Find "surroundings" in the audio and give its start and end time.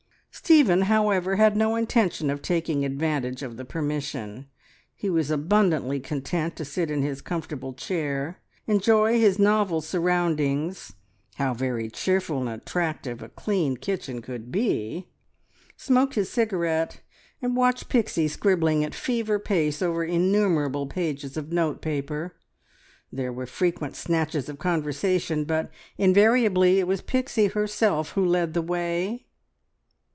9.81-10.93